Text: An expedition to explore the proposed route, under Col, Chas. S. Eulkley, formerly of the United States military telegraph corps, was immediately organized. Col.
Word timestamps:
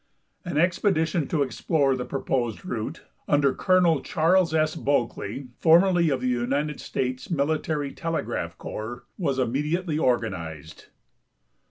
An 0.43 0.57
expedition 0.57 1.27
to 1.27 1.43
explore 1.43 1.95
the 1.95 2.05
proposed 2.05 2.65
route, 2.65 3.03
under 3.27 3.53
Col, 3.53 4.01
Chas. 4.01 4.51
S. 4.51 4.75
Eulkley, 4.75 5.49
formerly 5.59 6.09
of 6.09 6.21
the 6.21 6.27
United 6.27 6.79
States 6.81 7.29
military 7.29 7.91
telegraph 7.91 8.57
corps, 8.57 9.03
was 9.19 9.37
immediately 9.37 9.99
organized. 9.99 10.85
Col. 10.85 10.91